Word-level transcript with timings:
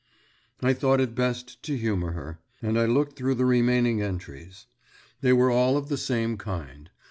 I 0.63 0.73
thought 0.73 0.99
it 0.99 1.13
best 1.13 1.61
to 1.61 1.77
humour 1.77 2.13
her, 2.13 2.39
and 2.59 2.79
I 2.79 2.87
looked 2.87 3.15
through 3.15 3.35
the 3.35 3.45
remaining 3.45 4.01
entries. 4.01 4.65
They 5.21 5.31
were 5.31 5.51
all 5.51 5.77
of 5.77 5.89
the 5.89 5.95
same 5.97 6.37
kind. 6.39 6.89